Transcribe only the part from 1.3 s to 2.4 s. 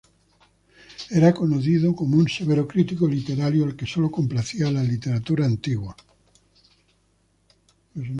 conocido como un